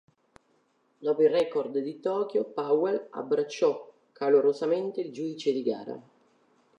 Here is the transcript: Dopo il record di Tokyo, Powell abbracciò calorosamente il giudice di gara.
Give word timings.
Dopo 0.97 1.21
il 1.21 1.29
record 1.29 1.77
di 1.77 1.99
Tokyo, 1.99 2.45
Powell 2.53 3.09
abbracciò 3.11 3.93
calorosamente 4.11 4.99
il 4.99 5.11
giudice 5.11 5.51
di 5.53 5.61
gara. 5.61 6.01